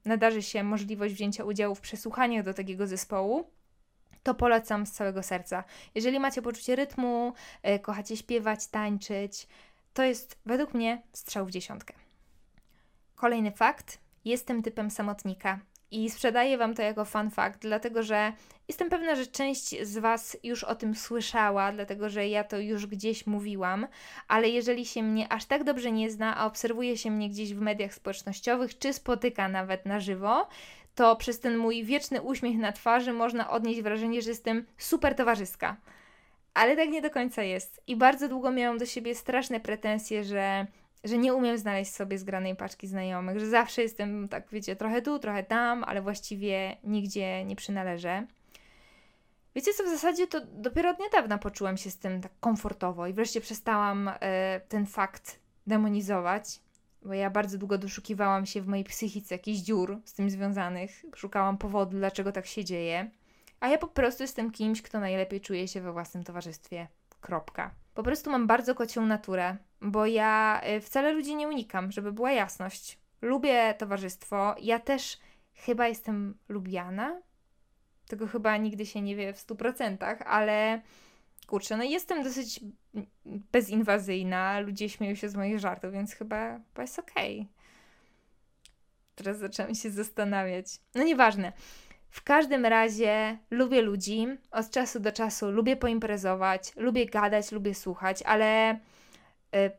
nadarzy 0.06 0.42
się 0.42 0.64
możliwość 0.64 1.14
wzięcia 1.14 1.44
udziału 1.44 1.76
w 1.76 1.82
przesłuchaniach 1.82 2.46
do 2.46 2.54
takiego 2.54 2.88
zespołu, 2.88 3.50
to 4.24 4.34
polecam 4.34 4.86
z 4.86 4.92
całego 4.92 5.24
serca. 5.24 5.64
Jeżeli 5.96 6.20
macie 6.20 6.42
poczucie 6.42 6.76
rytmu, 6.76 7.34
y, 7.68 7.80
kochacie 7.80 8.18
śpiewać, 8.18 8.68
tańczyć, 8.68 9.48
to 9.94 10.04
jest 10.04 10.40
według 10.46 10.74
mnie 10.74 11.02
strzał 11.14 11.46
w 11.46 11.52
dziesiątkę. 11.52 11.94
Kolejny 13.16 13.52
fakt. 13.52 14.00
Jestem 14.26 14.64
typem 14.64 14.92
samotnika. 14.92 15.60
I 15.92 16.10
sprzedaję 16.10 16.58
Wam 16.58 16.74
to 16.74 16.82
jako 16.82 17.06
fun 17.06 17.30
fact, 17.30 17.60
dlatego 17.62 18.04
że 18.04 18.34
jestem 18.68 18.90
pewna, 18.90 19.16
że 19.16 19.28
część 19.28 19.82
z 19.82 19.98
Was 19.98 20.38
już 20.44 20.64
o 20.64 20.76
tym 20.76 20.96
słyszała, 20.96 21.72
dlatego 21.72 22.10
że 22.10 22.28
ja 22.28 22.44
to 22.44 22.60
już 22.60 22.86
gdzieś 22.86 23.28
mówiłam, 23.28 23.88
ale 24.28 24.50
jeżeli 24.50 24.86
się 24.86 25.04
mnie 25.04 25.32
aż 25.32 25.46
tak 25.46 25.64
dobrze 25.64 25.92
nie 25.92 26.12
zna, 26.12 26.38
a 26.38 26.46
obserwuje 26.46 26.98
się 26.98 27.12
mnie 27.12 27.30
gdzieś 27.30 27.54
w 27.54 27.62
mediach 27.62 27.94
społecznościowych, 27.94 28.78
czy 28.78 28.94
spotyka 28.94 29.48
nawet 29.48 29.86
na 29.86 30.00
żywo, 30.00 30.48
to 30.96 31.16
przez 31.16 31.40
ten 31.40 31.58
mój 31.58 31.84
wieczny 31.84 32.22
uśmiech 32.22 32.58
na 32.58 32.72
twarzy 32.72 33.14
można 33.14 33.50
odnieść 33.50 33.82
wrażenie, 33.82 34.22
że 34.22 34.30
jestem 34.30 34.66
super 34.78 35.16
towarzyska. 35.16 35.78
Ale 36.54 36.76
tak 36.76 36.90
nie 36.90 37.02
do 37.02 37.10
końca 37.10 37.44
jest. 37.44 37.82
I 37.88 37.96
bardzo 37.96 38.30
długo 38.30 38.52
miałam 38.52 38.78
do 38.78 38.86
siebie 38.86 39.16
straszne 39.16 39.60
pretensje, 39.60 40.24
że 40.24 40.68
że 41.04 41.18
nie 41.18 41.34
umiem 41.34 41.58
znaleźć 41.58 41.92
sobie 41.92 42.18
zgranej 42.18 42.56
paczki 42.56 42.88
znajomych, 42.88 43.40
że 43.40 43.50
zawsze 43.50 43.82
jestem, 43.82 44.30
tak 44.30 44.50
wiecie, 44.52 44.76
trochę 44.76 45.02
tu, 45.02 45.20
trochę 45.20 45.44
tam, 45.44 45.84
ale 45.84 46.02
właściwie 46.02 46.78
nigdzie 46.84 47.46
nie 47.46 47.56
przynależę. 47.56 48.28
Wiecie 49.56 49.74
co, 49.74 49.84
w 49.84 49.90
zasadzie 49.90 50.28
to 50.28 50.42
dopiero 50.46 50.90
od 50.90 51.00
niedawna 51.00 51.38
poczułam 51.38 51.78
się 51.78 51.92
z 51.92 51.98
tym 51.98 52.22
tak 52.22 52.32
komfortowo 52.40 53.08
i 53.08 53.14
wreszcie 53.14 53.42
przestałam 53.42 54.12
e, 54.20 54.62
ten 54.70 54.86
fakt 54.86 55.40
demonizować, 55.68 56.60
bo 57.06 57.14
ja 57.14 57.30
bardzo 57.30 57.58
długo 57.58 57.78
doszukiwałam 57.78 58.46
się 58.46 58.62
w 58.62 58.68
mojej 58.68 58.86
psychice 58.86 59.36
jakichś 59.36 59.60
dziur 59.60 59.98
z 60.06 60.14
tym 60.14 60.30
związanych, 60.30 61.06
szukałam 61.16 61.58
powodu, 61.58 61.98
dlaczego 61.98 62.32
tak 62.32 62.46
się 62.46 62.66
dzieje, 62.66 63.10
a 63.60 63.68
ja 63.68 63.78
po 63.78 63.88
prostu 63.88 64.24
jestem 64.24 64.52
kimś, 64.52 64.82
kto 64.82 65.00
najlepiej 65.00 65.42
czuje 65.42 65.68
się 65.68 65.82
we 65.82 65.92
własnym 65.92 66.24
towarzystwie. 66.24 66.88
Kropka. 67.22 67.72
Po 67.94 68.04
prostu 68.04 68.32
mam 68.32 68.48
bardzo 68.48 68.76
kocią 68.76 69.06
naturę, 69.06 69.58
bo 69.82 70.06
ja 70.06 70.62
y, 70.78 70.82
wcale 70.82 71.14
ludzi 71.14 71.36
nie 71.36 71.48
unikam, 71.48 71.92
żeby 71.92 72.12
była 72.12 72.32
jasność. 72.32 73.00
Lubię 73.22 73.74
towarzystwo. 73.74 74.56
Ja 74.62 74.80
też 74.80 75.20
chyba 75.54 75.88
jestem 75.88 76.38
lubiana. 76.50 77.22
Tego 78.08 78.28
chyba 78.28 78.58
nigdy 78.58 78.86
się 78.86 79.02
nie 79.02 79.16
wie 79.16 79.34
w 79.34 79.38
100%, 79.38 80.24
ale 80.26 80.82
kurczę, 81.48 81.78
no 81.78 81.84
jestem 81.84 82.24
dosyć 82.24 82.60
bezinwazyjna. 83.26 84.60
Ludzie 84.60 84.90
śmieją 84.90 85.16
się 85.16 85.30
z 85.30 85.36
moich 85.36 85.60
żartów, 85.60 85.92
więc 85.92 86.14
chyba, 86.14 86.60
chyba 86.60 86.82
jest 86.82 87.00
okej. 87.00 87.40
Okay. 87.40 87.54
Teraz 89.16 89.38
zaczęłam 89.38 89.76
się 89.76 89.90
zastanawiać. 89.90 90.66
No 90.96 91.04
nieważne. 91.04 91.54
W 92.10 92.24
każdym 92.24 92.66
razie 92.66 93.38
lubię 93.52 93.82
ludzi, 93.82 94.28
od 94.52 94.70
czasu 94.70 95.00
do 95.00 95.12
czasu 95.12 95.52
lubię 95.52 95.78
poimprezować, 95.78 96.76
lubię 96.76 97.06
gadać, 97.06 97.52
lubię 97.52 97.76
słuchać, 97.76 98.24
ale 98.24 98.80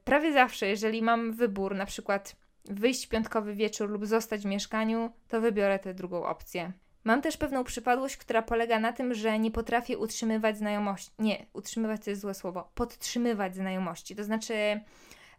prawie 0.04 0.32
zawsze, 0.32 0.66
jeżeli 0.66 1.02
mam 1.02 1.32
wybór, 1.32 1.74
na 1.74 1.86
przykład 1.86 2.36
wyjść 2.64 3.06
piątkowy 3.06 3.54
wieczór 3.54 3.90
lub 3.90 4.06
zostać 4.06 4.42
w 4.42 4.46
mieszkaniu, 4.46 5.10
to 5.28 5.40
wybiorę 5.40 5.78
tę 5.78 5.94
drugą 5.94 6.24
opcję. 6.24 6.72
Mam 7.04 7.22
też 7.22 7.36
pewną 7.36 7.64
przypadłość, 7.64 8.16
która 8.16 8.42
polega 8.42 8.80
na 8.80 8.92
tym, 8.92 9.14
że 9.14 9.38
nie 9.38 9.50
potrafię 9.50 9.98
utrzymywać 9.98 10.58
znajomości. 10.58 11.10
Nie, 11.18 11.46
utrzymywać 11.52 12.04
to 12.04 12.10
jest 12.10 12.22
złe 12.22 12.34
słowo. 12.34 12.70
Podtrzymywać 12.74 13.54
znajomości. 13.54 14.16
To 14.16 14.24
znaczy, 14.24 14.80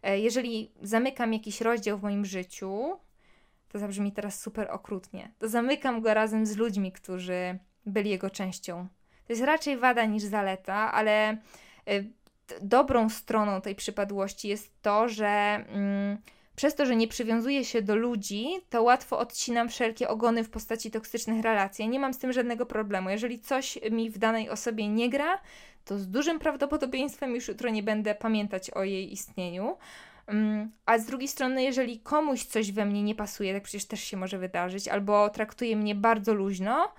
e, 0.02 0.18
jeżeli 0.18 0.72
zamykam 0.82 1.32
jakiś 1.32 1.60
rozdział 1.60 1.98
w 1.98 2.02
moim 2.02 2.24
życiu, 2.24 2.98
to 3.68 3.78
zabrzmi 3.78 4.12
teraz 4.12 4.40
super 4.40 4.70
okrutnie, 4.70 5.32
to 5.38 5.48
zamykam 5.48 6.00
go 6.00 6.14
razem 6.14 6.46
z 6.46 6.56
ludźmi, 6.56 6.92
którzy 6.92 7.58
byli 7.86 8.10
jego 8.10 8.30
częścią. 8.30 8.88
To 9.26 9.32
jest 9.32 9.42
raczej 9.42 9.76
wada 9.76 10.04
niż 10.04 10.22
zaleta, 10.22 10.92
ale 10.92 11.36
y, 11.88 12.12
dobrą 12.60 13.08
stroną 13.08 13.60
tej 13.60 13.74
przypadłości 13.74 14.48
jest 14.48 14.82
to, 14.82 15.08
że 15.08 15.26
mm, 15.68 16.18
przez 16.56 16.74
to, 16.74 16.86
że 16.86 16.96
nie 16.96 17.08
przywiązuję 17.08 17.64
się 17.64 17.82
do 17.82 17.96
ludzi, 17.96 18.46
to 18.70 18.82
łatwo 18.82 19.18
odcinam 19.18 19.68
wszelkie 19.68 20.08
ogony 20.08 20.44
w 20.44 20.50
postaci 20.50 20.90
toksycznych 20.90 21.42
relacji. 21.42 21.88
Nie 21.88 22.00
mam 22.00 22.14
z 22.14 22.18
tym 22.18 22.32
żadnego 22.32 22.66
problemu. 22.66 23.10
Jeżeli 23.10 23.40
coś 23.40 23.78
mi 23.90 24.10
w 24.10 24.18
danej 24.18 24.50
osobie 24.50 24.88
nie 24.88 25.10
gra, 25.10 25.38
to 25.84 25.98
z 25.98 26.08
dużym 26.08 26.38
prawdopodobieństwem 26.38 27.34
już 27.34 27.48
jutro 27.48 27.70
nie 27.70 27.82
będę 27.82 28.14
pamiętać 28.14 28.70
o 28.70 28.84
jej 28.84 29.12
istnieniu. 29.12 29.76
Mm, 30.26 30.70
a 30.86 30.98
z 30.98 31.06
drugiej 31.06 31.28
strony, 31.28 31.62
jeżeli 31.62 32.00
komuś 32.00 32.44
coś 32.44 32.72
we 32.72 32.84
mnie 32.84 33.02
nie 33.02 33.14
pasuje, 33.14 33.54
tak 33.54 33.62
przecież 33.62 33.84
też 33.84 34.00
się 34.00 34.16
może 34.16 34.38
wydarzyć, 34.38 34.88
albo 34.88 35.30
traktuje 35.30 35.76
mnie 35.76 35.94
bardzo 35.94 36.34
luźno, 36.34 36.92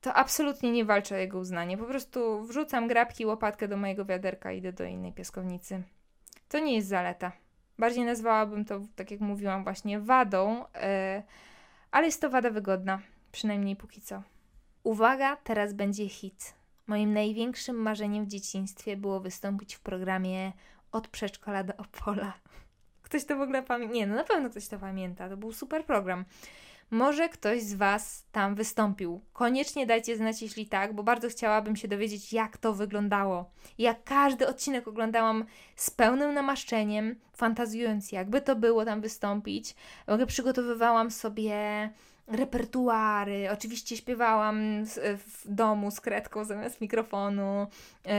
to 0.00 0.14
absolutnie 0.14 0.72
nie 0.72 0.84
walczę 0.84 1.14
o 1.14 1.18
jego 1.18 1.38
uznanie. 1.38 1.78
Po 1.78 1.84
prostu 1.84 2.42
wrzucam 2.42 2.88
grabki, 2.88 3.26
łopatkę 3.26 3.68
do 3.68 3.76
mojego 3.76 4.04
wiaderka 4.04 4.52
i 4.52 4.58
idę 4.58 4.72
do 4.72 4.84
innej 4.84 5.12
piaskownicy. 5.12 5.82
To 6.48 6.58
nie 6.58 6.76
jest 6.76 6.88
zaleta. 6.88 7.32
Bardziej 7.78 8.04
nazwałabym 8.04 8.64
to, 8.64 8.80
tak 8.96 9.10
jak 9.10 9.20
mówiłam, 9.20 9.64
właśnie 9.64 10.00
wadą, 10.00 10.58
yy, 10.58 11.22
ale 11.90 12.06
jest 12.06 12.20
to 12.20 12.30
wada 12.30 12.50
wygodna, 12.50 13.00
przynajmniej 13.32 13.76
póki 13.76 14.00
co. 14.00 14.22
Uwaga, 14.82 15.36
teraz 15.36 15.72
będzie 15.72 16.08
hit. 16.08 16.54
Moim 16.86 17.12
największym 17.12 17.76
marzeniem 17.76 18.24
w 18.24 18.28
dzieciństwie 18.28 18.96
było 18.96 19.20
wystąpić 19.20 19.74
w 19.74 19.80
programie 19.80 20.52
Od 20.92 21.08
przedszkola 21.08 21.64
do 21.64 21.76
Opola. 21.76 22.32
Ktoś 23.02 23.24
to 23.24 23.36
w 23.36 23.40
ogóle 23.40 23.62
pamięta? 23.62 23.94
Nie, 23.94 24.06
no 24.06 24.14
na 24.14 24.24
pewno 24.24 24.50
ktoś 24.50 24.68
to 24.68 24.78
pamięta. 24.78 25.28
To 25.28 25.36
był 25.36 25.52
super 25.52 25.84
program. 25.84 26.24
Może 26.90 27.28
ktoś 27.28 27.62
z 27.62 27.74
Was 27.74 28.26
tam 28.32 28.54
wystąpił. 28.54 29.20
Koniecznie 29.32 29.86
dajcie 29.86 30.16
znać, 30.16 30.42
jeśli 30.42 30.66
tak, 30.66 30.94
bo 30.94 31.02
bardzo 31.02 31.28
chciałabym 31.28 31.76
się 31.76 31.88
dowiedzieć, 31.88 32.32
jak 32.32 32.56
to 32.56 32.72
wyglądało. 32.72 33.50
Jak 33.78 34.04
każdy 34.04 34.48
odcinek 34.48 34.88
oglądałam 34.88 35.44
z 35.76 35.90
pełnym 35.90 36.34
namaszczeniem, 36.34 37.16
fantazjując, 37.32 38.12
jakby 38.12 38.40
to 38.40 38.56
było 38.56 38.84
tam 38.84 39.00
wystąpić. 39.00 39.74
Przygotowywałam 40.26 41.10
sobie 41.10 41.90
repertuary. 42.26 43.50
Oczywiście 43.50 43.96
śpiewałam 43.96 44.84
w 45.16 45.42
domu 45.44 45.90
z 45.90 46.00
kredką 46.00 46.44
zamiast 46.44 46.80
mikrofonu. 46.80 47.66
Yy, 48.04 48.12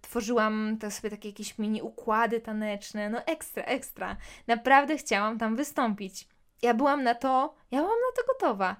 tworzyłam 0.00 0.76
to 0.80 0.90
sobie 0.90 1.10
takie 1.10 1.28
jakieś 1.28 1.58
mini 1.58 1.82
układy 1.82 2.40
taneczne. 2.40 3.10
No 3.10 3.24
ekstra, 3.26 3.62
ekstra. 3.62 4.16
Naprawdę 4.46 4.96
chciałam 4.96 5.38
tam 5.38 5.56
wystąpić. 5.56 6.28
Ja 6.62 6.74
byłam 6.74 7.02
na 7.02 7.14
to, 7.14 7.54
ja 7.70 7.78
byłam 7.78 7.98
na 8.10 8.22
to 8.22 8.32
gotowa. 8.32 8.76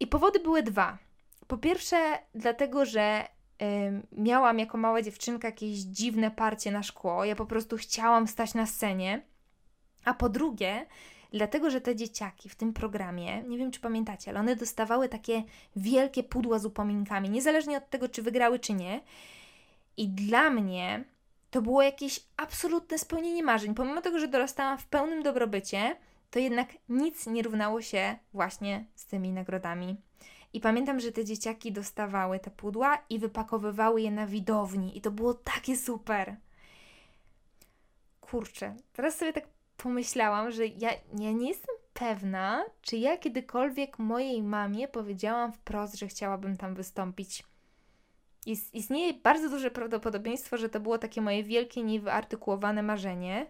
I 0.00 0.06
powody 0.06 0.40
były 0.40 0.62
dwa. 0.62 0.98
Po 1.46 1.58
pierwsze, 1.58 2.18
dlatego, 2.34 2.84
że 2.84 3.28
miałam 4.12 4.58
jako 4.58 4.78
mała 4.78 5.02
dziewczynka 5.02 5.48
jakieś 5.48 5.78
dziwne 5.78 6.30
parcie 6.30 6.70
na 6.70 6.82
szkło. 6.82 7.24
Ja 7.24 7.36
po 7.36 7.46
prostu 7.46 7.76
chciałam 7.76 8.28
stać 8.28 8.54
na 8.54 8.66
scenie. 8.66 9.22
A 10.04 10.14
po 10.14 10.28
drugie, 10.28 10.86
dlatego 11.32 11.70
że 11.70 11.80
te 11.80 11.96
dzieciaki 11.96 12.48
w 12.48 12.54
tym 12.54 12.72
programie, 12.72 13.42
nie 13.42 13.58
wiem 13.58 13.70
czy 13.70 13.80
pamiętacie, 13.80 14.30
ale 14.30 14.40
one 14.40 14.56
dostawały 14.56 15.08
takie 15.08 15.42
wielkie 15.76 16.22
pudła 16.22 16.58
z 16.58 16.66
upominkami, 16.66 17.30
niezależnie 17.30 17.76
od 17.76 17.90
tego, 17.90 18.08
czy 18.08 18.22
wygrały, 18.22 18.58
czy 18.58 18.72
nie. 18.72 19.00
I 19.96 20.08
dla 20.08 20.50
mnie 20.50 21.04
to 21.50 21.62
było 21.62 21.82
jakieś 21.82 22.20
absolutne 22.36 22.98
spełnienie 22.98 23.42
marzeń. 23.42 23.74
Pomimo 23.74 24.00
tego, 24.00 24.18
że 24.18 24.28
dorastałam 24.28 24.78
w 24.78 24.86
pełnym 24.86 25.22
dobrobycie, 25.22 25.96
to 26.32 26.38
jednak 26.38 26.68
nic 26.88 27.26
nie 27.26 27.42
równało 27.42 27.82
się 27.82 28.18
właśnie 28.32 28.86
z 28.94 29.06
tymi 29.06 29.32
nagrodami. 29.32 29.96
I 30.52 30.60
pamiętam, 30.60 31.00
że 31.00 31.12
te 31.12 31.24
dzieciaki 31.24 31.72
dostawały 31.72 32.38
te 32.38 32.50
pudła 32.50 32.98
i 33.10 33.18
wypakowywały 33.18 34.02
je 34.02 34.10
na 34.10 34.26
widowni, 34.26 34.98
i 34.98 35.00
to 35.00 35.10
było 35.10 35.34
takie 35.34 35.76
super. 35.76 36.36
Kurczę, 38.20 38.76
teraz 38.92 39.18
sobie 39.18 39.32
tak 39.32 39.44
pomyślałam, 39.76 40.50
że 40.50 40.66
ja, 40.66 40.90
ja 41.18 41.32
nie 41.32 41.48
jestem 41.48 41.74
pewna, 41.94 42.64
czy 42.82 42.96
ja 42.96 43.16
kiedykolwiek 43.16 43.98
mojej 43.98 44.42
mamie 44.42 44.88
powiedziałam 44.88 45.52
wprost, 45.52 45.94
że 45.94 46.06
chciałabym 46.06 46.56
tam 46.56 46.74
wystąpić. 46.74 47.44
Ist, 48.46 48.74
istnieje 48.74 49.14
bardzo 49.14 49.48
duże 49.50 49.70
prawdopodobieństwo, 49.70 50.56
że 50.56 50.68
to 50.68 50.80
było 50.80 50.98
takie 50.98 51.20
moje 51.20 51.44
wielkie, 51.44 51.82
niewyartykułowane 51.82 52.82
marzenie, 52.82 53.46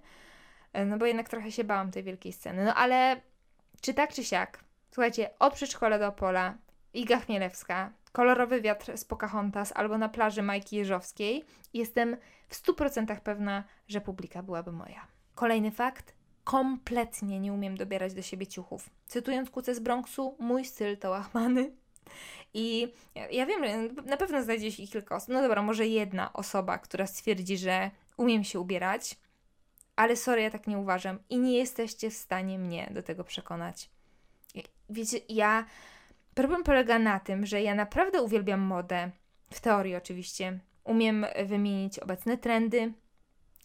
no 0.87 0.99
bo 0.99 1.07
jednak 1.07 1.29
trochę 1.29 1.53
się 1.53 1.65
bałam 1.65 1.91
tej 1.91 2.03
wielkiej 2.03 2.33
sceny. 2.33 2.65
No 2.65 2.75
ale 2.75 3.21
czy 3.81 3.95
tak, 3.95 4.13
czy 4.13 4.25
siak, 4.25 4.65
słuchajcie, 4.91 5.31
od 5.39 5.55
przedszkola 5.55 5.99
do 5.99 6.07
Opola, 6.07 6.55
Iga 6.95 7.21
Chmielewska, 7.21 7.93
kolorowy 8.13 8.61
wiatr 8.61 8.99
z 8.99 9.05
Pocahontas 9.05 9.73
albo 9.77 9.99
na 9.99 10.09
plaży 10.09 10.43
Majki 10.43 10.77
Jeżowskiej, 10.77 11.45
jestem 11.75 12.17
w 12.49 12.55
100% 12.55 13.21
pewna, 13.21 13.65
że 13.89 14.01
publika 14.01 14.43
byłaby 14.43 14.73
moja. 14.73 15.07
Kolejny 15.35 15.71
fakt, 15.71 16.15
kompletnie 16.45 17.41
nie 17.41 17.53
umiem 17.53 17.77
dobierać 17.77 18.15
do 18.15 18.23
siebie 18.23 18.47
ciuchów. 18.47 18.91
Cytując 19.07 19.51
Kuce 19.51 19.75
z 19.75 19.81
Bronxu, 19.81 20.37
mój 20.39 20.65
styl 20.65 20.99
to 20.99 21.11
łachmany. 21.11 21.73
I 22.55 22.93
ja, 23.15 23.29
ja 23.31 23.47
wiem, 23.47 23.65
że 23.65 24.03
na 24.03 24.17
pewno 24.17 24.43
znajdzie 24.43 24.73
się 24.73 24.87
kilka 24.87 25.17
osób. 25.17 25.29
No 25.29 25.43
dobra, 25.43 25.63
może 25.63 25.87
jedna 25.87 26.33
osoba, 26.33 26.79
która 26.79 27.07
stwierdzi, 27.07 27.59
że 27.59 27.91
umiem 28.17 28.45
się 28.45 28.61
ubierać, 28.61 29.17
ale 29.97 30.17
sorry, 30.17 30.43
ja 30.43 30.51
tak 30.51 30.67
nie 30.67 30.79
uważam 30.79 31.19
i 31.31 31.39
nie 31.39 31.59
jesteście 31.59 32.11
w 32.11 32.15
stanie 32.15 32.59
mnie 32.59 32.91
do 32.95 33.03
tego 33.03 33.25
przekonać. 33.25 33.91
Wiecie, 34.91 35.19
ja. 35.29 35.65
Problem 36.35 36.63
polega 36.63 36.99
na 36.99 37.21
tym, 37.21 37.47
że 37.47 37.63
ja 37.63 37.75
naprawdę 37.75 38.23
uwielbiam 38.23 38.61
modę. 38.61 39.11
W 39.53 39.61
teorii, 39.61 39.97
oczywiście. 39.97 40.59
Umiem 40.85 41.27
wymienić 41.47 41.99
obecne 41.99 42.39
trendy, 42.39 42.93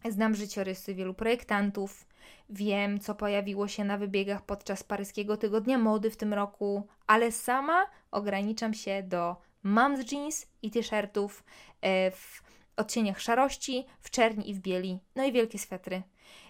znam 0.09 0.35
życiorysy 0.35 0.95
wielu 0.95 1.13
projektantów, 1.13 2.07
Wiem, 2.49 2.99
co 2.99 3.15
pojawiło 3.15 3.67
się 3.67 3.83
na 3.83 3.97
wybiegach 3.97 4.45
podczas 4.45 4.83
paryskiego 4.83 5.37
tygodnia 5.37 5.77
mody 5.77 6.11
w 6.11 6.17
tym 6.17 6.33
roku, 6.33 6.87
ale 7.07 7.31
sama 7.31 7.85
ograniczam 8.11 8.73
się 8.73 9.03
do 9.03 9.35
mam 9.63 9.95
jeans 10.11 10.47
i 10.61 10.71
t-shirtów 10.71 11.43
e, 11.81 12.11
w 12.11 12.43
odcieniach 12.75 13.21
szarości, 13.21 13.85
w 13.99 14.09
czerni 14.09 14.49
i 14.49 14.53
w 14.53 14.59
bieli, 14.59 14.99
no 15.15 15.25
i 15.25 15.31
wielkie 15.31 15.59
swetry. 15.59 16.01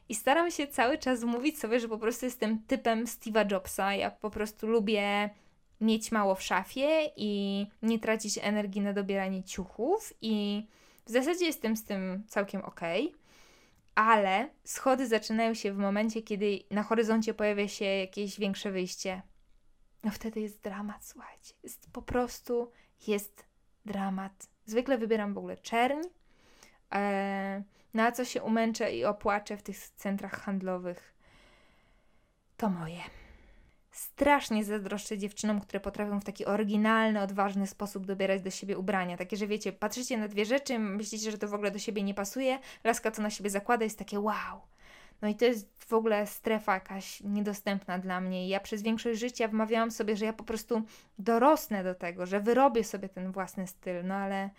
I 0.10 0.16
staram 0.16 0.52
się 0.52 0.68
cały 0.68 0.98
czas 0.98 1.24
mówić 1.24 1.60
sobie, 1.60 1.80
że 1.80 1.88
po 1.88 1.98
prostu 1.98 2.26
jestem 2.26 2.64
typem 2.64 3.06
Steve'a 3.06 3.52
Jobsa. 3.52 3.96
Ja 3.96 4.12
po 4.12 4.30
prostu 4.30 4.68
lubię 4.68 5.30
mieć 5.82 6.12
mało 6.12 6.36
w 6.36 6.44
szafie 6.44 7.12
i 7.16 7.66
nie 7.82 8.00
tracić 8.00 8.40
energii 8.42 8.82
na 8.82 8.94
dobieranie 8.94 9.44
ciuchów 9.44 10.14
i 10.22 10.68
w 11.06 11.12
zasadzie 11.12 11.46
jestem 11.46 11.78
z 11.78 11.84
tym 11.84 12.24
całkiem 12.28 12.62
okej. 12.66 13.08
Okay 13.08 13.28
ale 13.98 14.50
schody 14.64 15.08
zaczynają 15.08 15.54
się 15.54 15.74
w 15.74 15.78
momencie, 15.78 16.22
kiedy 16.22 16.60
na 16.72 16.84
horyzoncie 16.84 17.34
pojawia 17.34 17.68
się 17.68 17.86
jakieś 17.86 18.40
większe 18.40 18.72
wyjście. 18.72 19.22
No 20.04 20.12
wtedy 20.12 20.40
jest 20.40 20.62
dramat, 20.62 21.06
słuchajcie. 21.06 21.54
Jest 21.64 21.92
po 21.92 22.02
prostu 22.02 22.72
jest 23.08 23.46
dramat. 23.86 24.50
Zwykle 24.66 24.98
wybieram 24.98 25.34
w 25.34 25.38
ogóle 25.38 25.58
czerń, 25.58 26.00
e, 26.94 27.64
na 27.98 28.12
co 28.12 28.25
się 28.25 28.44
umęczę 28.44 28.96
i 28.96 29.06
opłaczę 29.06 29.58
w 29.58 29.63
tych 29.63 29.77
centrach 29.77 30.42
handlowych. 30.42 31.13
To 32.58 32.70
moje. 32.70 33.00
Strasznie 33.92 34.63
zazdroszczę 34.63 35.18
dziewczynom, 35.18 35.62
które 35.62 35.80
potrafią 35.80 36.20
w 36.20 36.24
taki 36.24 36.46
oryginalny, 36.46 37.22
odważny 37.22 37.68
sposób 37.68 38.06
dobierać 38.06 38.42
do 38.42 38.50
siebie 38.50 38.77
ubrania. 38.77 39.18
Takie, 39.18 39.38
że 39.38 39.48
wiecie, 39.48 39.72
patrzycie 39.74 40.18
na 40.18 40.27
dwie 40.27 40.46
rzeczy, 40.46 40.80
myślicie, 40.80 41.32
że 41.32 41.38
to 41.38 41.48
w 41.48 41.54
ogóle 41.54 41.72
do 41.72 41.80
siebie 41.80 42.04
nie 42.04 42.13
pasuje, 42.13 42.60
laska 42.84 43.12
to 43.12 43.22
na 43.22 43.30
siebie 43.30 43.50
zakłada, 43.50 43.84
jest 43.84 44.00
takie 44.00 44.20
wow. 44.20 44.62
No 45.22 45.27
i 45.27 45.36
to 45.36 45.46
jest 45.46 45.86
w 45.88 45.94
ogóle 45.94 46.27
strefa 46.27 46.74
jakaś 46.74 47.22
niedostępna 47.22 48.00
dla 48.00 48.22
mnie. 48.22 48.48
Ja 48.48 48.60
przez 48.60 48.82
większość 48.82 49.20
życia 49.20 49.48
wmawiałam 49.48 49.92
sobie, 49.92 50.18
że 50.18 50.25
ja 50.25 50.34
po 50.34 50.44
prostu 50.44 50.82
dorosnę 51.20 51.84
do 51.84 51.96
tego, 51.96 52.25
że 52.25 52.39
wyrobię 52.39 52.84
sobie 52.84 53.10
ten 53.10 53.32
własny 53.32 53.68
styl, 53.68 54.06
no 54.06 54.16
ale 54.16 54.50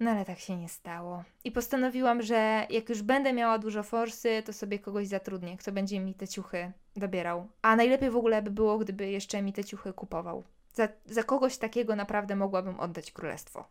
no 0.00 0.10
ale 0.10 0.24
tak 0.24 0.38
się 0.38 0.56
nie 0.56 0.68
stało. 0.68 1.24
I 1.44 1.52
postanowiłam, 1.52 2.22
że 2.22 2.66
jak 2.70 2.88
już 2.88 3.02
będę 3.02 3.32
miała 3.32 3.58
dużo 3.58 3.82
forsy, 3.82 4.42
to 4.46 4.52
sobie 4.52 4.78
kogoś 4.78 5.08
zatrudnię, 5.08 5.56
kto 5.56 5.72
będzie 5.72 6.00
mi 6.00 6.14
te 6.14 6.28
ciuchy 6.28 6.72
dobierał. 6.96 7.48
A 7.62 7.76
najlepiej 7.76 8.10
w 8.10 8.16
ogóle 8.16 8.42
by 8.42 8.50
było, 8.50 8.78
gdyby 8.78 9.10
jeszcze 9.10 9.42
mi 9.42 9.52
te 9.52 9.64
ciuchy 9.64 9.92
kupował. 9.92 10.44
Za, 10.74 10.88
za 11.06 11.22
kogoś 11.22 11.58
takiego 11.58 11.96
naprawdę 11.96 12.36
mogłabym 12.36 12.80
oddać 12.80 13.12
królestwo. 13.12 13.68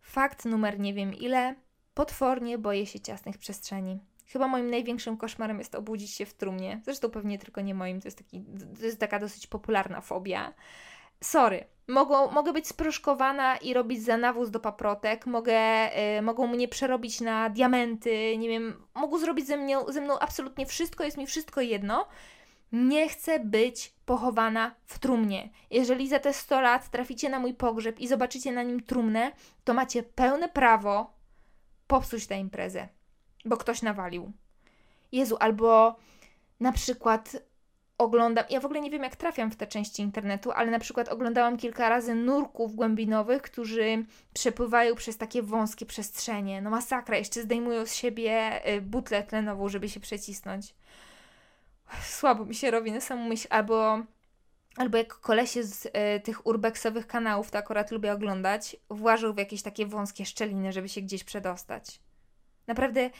Fakt 0.00 0.44
numer 0.44 0.80
nie 0.80 0.94
wiem 0.94 1.14
ile. 1.14 1.54
Potwornie 1.94 2.58
boję 2.58 2.86
się 2.86 3.00
ciasnych 3.00 3.38
przestrzeni. 3.38 4.00
Chyba 4.26 4.48
moim 4.48 4.70
największym 4.70 5.16
koszmarem 5.16 5.58
jest 5.58 5.74
obudzić 5.74 6.10
się 6.10 6.26
w 6.26 6.34
trumnie. 6.34 6.80
Zresztą 6.84 7.10
pewnie 7.10 7.38
tylko 7.38 7.60
nie 7.60 7.74
moim, 7.74 8.00
to 8.00 8.08
jest, 8.08 8.18
taki, 8.18 8.44
to 8.78 8.84
jest 8.84 9.00
taka 9.00 9.18
dosyć 9.18 9.46
popularna 9.46 10.00
fobia. 10.00 10.54
Sorry, 11.20 11.64
Mogą, 11.88 12.30
mogę 12.30 12.52
być 12.52 12.68
sproszkowana 12.68 13.56
i 13.56 13.74
robić 13.74 14.02
za 14.02 14.16
nawóz 14.16 14.50
do 14.50 14.60
paprotek, 14.60 15.26
mogę, 15.26 15.90
y, 16.18 16.22
mogą 16.22 16.46
mnie 16.46 16.68
przerobić 16.68 17.20
na 17.20 17.50
diamenty, 17.50 18.36
nie 18.38 18.48
wiem, 18.48 18.86
mogą 18.94 19.18
zrobić 19.18 19.46
ze, 19.46 19.56
mnie, 19.56 19.78
ze 19.88 20.00
mną 20.00 20.18
absolutnie 20.18 20.66
wszystko, 20.66 21.04
jest 21.04 21.16
mi 21.16 21.26
wszystko 21.26 21.60
jedno. 21.60 22.06
Nie 22.72 23.08
chcę 23.08 23.40
być 23.40 23.94
pochowana 24.06 24.74
w 24.86 24.98
trumnie. 24.98 25.50
Jeżeli 25.70 26.08
za 26.08 26.18
te 26.18 26.32
100 26.32 26.60
lat 26.60 26.90
traficie 26.90 27.28
na 27.28 27.38
mój 27.38 27.54
pogrzeb 27.54 28.00
i 28.00 28.08
zobaczycie 28.08 28.52
na 28.52 28.62
nim 28.62 28.82
trumnę, 28.82 29.32
to 29.64 29.74
macie 29.74 30.02
pełne 30.02 30.48
prawo 30.48 31.12
popsuć 31.86 32.26
tę 32.26 32.38
imprezę, 32.38 32.88
bo 33.44 33.56
ktoś 33.56 33.82
nawalił. 33.82 34.32
Jezu, 35.12 35.36
albo 35.40 35.96
na 36.60 36.72
przykład 36.72 37.36
oglądam, 37.98 38.44
ja 38.50 38.60
w 38.60 38.64
ogóle 38.64 38.80
nie 38.80 38.90
wiem 38.90 39.02
jak 39.02 39.16
trafiam 39.16 39.50
w 39.50 39.56
te 39.56 39.66
części 39.66 40.02
internetu, 40.02 40.52
ale 40.52 40.70
na 40.70 40.78
przykład 40.78 41.08
oglądałam 41.08 41.56
kilka 41.56 41.88
razy 41.88 42.14
nurków 42.14 42.74
głębinowych, 42.74 43.42
którzy 43.42 44.04
przepływają 44.34 44.94
przez 44.94 45.16
takie 45.16 45.42
wąskie 45.42 45.86
przestrzenie. 45.86 46.62
No 46.62 46.70
masakra, 46.70 47.16
jeszcze 47.16 47.42
zdejmują 47.42 47.86
z 47.86 47.94
siebie 47.94 48.60
y, 48.74 48.80
butlę 48.80 49.22
tlenową, 49.22 49.68
żeby 49.68 49.88
się 49.88 50.00
przecisnąć. 50.00 50.74
Słabo 52.02 52.44
mi 52.44 52.54
się 52.54 52.70
robi 52.70 52.92
na 52.92 53.00
samą 53.00 53.28
myśl, 53.28 53.46
albo 53.50 53.98
albo 54.76 54.98
jak 54.98 55.14
kolesie 55.14 55.64
z 55.64 55.86
y, 55.86 55.90
tych 56.24 56.46
urbexowych 56.46 57.06
kanałów, 57.06 57.50
to 57.50 57.58
akurat 57.58 57.90
lubię 57.90 58.12
oglądać, 58.12 58.76
włażą 58.90 59.32
w 59.32 59.38
jakieś 59.38 59.62
takie 59.62 59.86
wąskie 59.86 60.26
szczeliny, 60.26 60.72
żeby 60.72 60.88
się 60.88 61.00
gdzieś 61.00 61.24
przedostać. 61.24 62.00
Naprawdę 62.66 63.10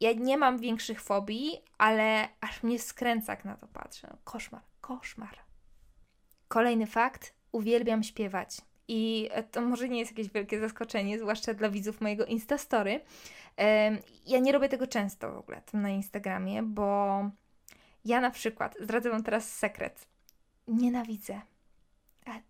ja 0.00 0.12
nie 0.12 0.38
mam 0.38 0.58
większych 0.58 1.00
fobii, 1.00 1.62
ale 1.78 2.28
aż 2.40 2.62
mnie 2.62 2.78
skręca, 2.78 3.32
jak 3.32 3.44
na 3.44 3.56
to 3.56 3.68
patrzę. 3.68 4.16
Koszmar, 4.24 4.62
koszmar. 4.80 5.38
Kolejny 6.48 6.86
fakt. 6.86 7.34
Uwielbiam 7.52 8.02
śpiewać. 8.02 8.56
I 8.88 9.30
to 9.52 9.60
może 9.60 9.88
nie 9.88 9.98
jest 9.98 10.10
jakieś 10.10 10.32
wielkie 10.32 10.60
zaskoczenie, 10.60 11.18
zwłaszcza 11.18 11.54
dla 11.54 11.70
widzów 11.70 12.00
mojego 12.00 12.24
Instastory. 12.24 13.00
Ja 14.26 14.38
nie 14.38 14.52
robię 14.52 14.68
tego 14.68 14.86
często 14.86 15.32
w 15.32 15.38
ogóle 15.38 15.62
na 15.72 15.90
Instagramie, 15.90 16.62
bo 16.62 17.18
ja 18.04 18.20
na 18.20 18.30
przykład, 18.30 18.76
zdradzę 18.80 19.10
Wam 19.10 19.22
teraz 19.22 19.52
sekret, 19.52 20.08
nienawidzę. 20.68 21.40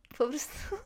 Po 0.09 0.27
prostu 0.27 0.77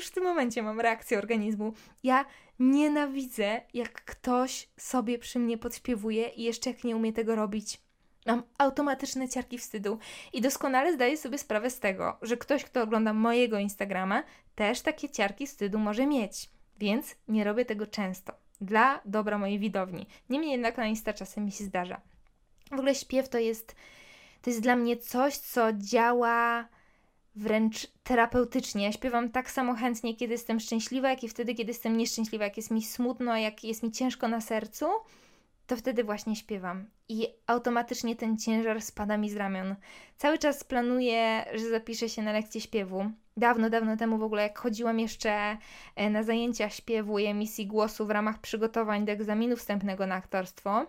już 0.00 0.08
w 0.08 0.14
tym 0.14 0.24
momencie 0.24 0.62
mam 0.62 0.80
reakcję 0.80 1.18
organizmu. 1.18 1.72
Ja 2.02 2.24
nienawidzę, 2.58 3.60
jak 3.74 4.04
ktoś 4.04 4.68
sobie 4.76 5.18
przy 5.18 5.38
mnie 5.38 5.58
podśpiewuje 5.58 6.28
i 6.28 6.42
jeszcze 6.42 6.70
jak 6.70 6.84
nie 6.84 6.96
umie 6.96 7.12
tego 7.12 7.36
robić. 7.36 7.80
Mam 8.26 8.42
automatyczne 8.58 9.28
ciarki 9.28 9.58
wstydu 9.58 9.98
i 10.32 10.40
doskonale 10.40 10.92
zdaję 10.92 11.16
sobie 11.16 11.38
sprawę 11.38 11.70
z 11.70 11.80
tego, 11.80 12.18
że 12.22 12.36
ktoś, 12.36 12.64
kto 12.64 12.82
ogląda 12.82 13.12
mojego 13.12 13.58
Instagrama, 13.58 14.22
też 14.54 14.80
takie 14.80 15.08
ciarki 15.08 15.46
wstydu 15.46 15.78
może 15.78 16.06
mieć. 16.06 16.50
Więc 16.78 17.16
nie 17.28 17.44
robię 17.44 17.64
tego 17.64 17.86
często. 17.86 18.32
Dla 18.60 19.00
dobra 19.04 19.38
mojej 19.38 19.58
widowni. 19.58 20.06
Niemniej 20.30 20.52
jednak 20.52 20.76
na 20.76 20.86
Insta 20.86 21.12
czasem 21.12 21.44
mi 21.44 21.52
się 21.52 21.64
zdarza. 21.64 22.00
W 22.70 22.72
ogóle 22.72 22.94
śpiew 22.94 23.28
to 23.28 23.38
jest, 23.38 23.76
to 24.42 24.50
jest 24.50 24.62
dla 24.62 24.76
mnie 24.76 24.96
coś, 24.96 25.36
co 25.36 25.72
działa 25.72 26.68
wręcz 27.36 27.86
terapeutycznie. 28.02 28.84
Ja 28.84 28.92
śpiewam 28.92 29.30
tak 29.30 29.50
samo 29.50 29.74
chętnie, 29.74 30.16
kiedy 30.16 30.32
jestem 30.32 30.60
szczęśliwa, 30.60 31.10
jak 31.10 31.24
i 31.24 31.28
wtedy, 31.28 31.54
kiedy 31.54 31.70
jestem 31.70 31.96
nieszczęśliwa. 31.96 32.44
Jak 32.44 32.56
jest 32.56 32.70
mi 32.70 32.82
smutno, 32.82 33.36
jak 33.36 33.64
jest 33.64 33.82
mi 33.82 33.92
ciężko 33.92 34.28
na 34.28 34.40
sercu, 34.40 34.86
to 35.66 35.76
wtedy 35.76 36.04
właśnie 36.04 36.36
śpiewam. 36.36 36.86
I 37.08 37.28
automatycznie 37.46 38.16
ten 38.16 38.38
ciężar 38.38 38.82
spada 38.82 39.16
mi 39.16 39.30
z 39.30 39.36
ramion. 39.36 39.74
Cały 40.16 40.38
czas 40.38 40.64
planuję, 40.64 41.44
że 41.54 41.70
zapiszę 41.70 42.08
się 42.08 42.22
na 42.22 42.32
lekcję 42.32 42.60
śpiewu. 42.60 43.10
Dawno, 43.36 43.70
dawno 43.70 43.96
temu 43.96 44.18
w 44.18 44.22
ogóle, 44.22 44.42
jak 44.42 44.58
chodziłam 44.58 45.00
jeszcze 45.00 45.56
e, 45.96 46.10
na 46.10 46.22
zajęcia 46.22 46.70
śpiewu 46.70 47.18
i 47.18 47.24
emisji 47.24 47.66
głosu 47.66 48.06
w 48.06 48.10
ramach 48.10 48.38
przygotowań 48.38 49.04
do 49.04 49.12
egzaminu 49.12 49.56
wstępnego 49.56 50.06
na 50.06 50.14
aktorstwo, 50.14 50.86